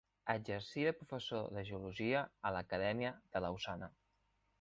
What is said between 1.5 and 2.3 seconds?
de geologia